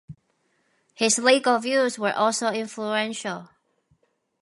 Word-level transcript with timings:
His 0.95 1.19
legal 1.19 1.59
views 1.59 1.99
were 1.99 2.11
also 2.11 2.47
influential. 2.49 3.49